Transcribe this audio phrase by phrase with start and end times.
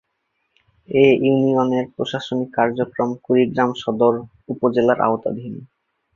[0.89, 4.13] এ ইউনিয়নের প্রশাসনিক কার্যক্রম কুড়িগ্রাম সদর
[4.49, 5.53] উপজেলার আওতাধীন।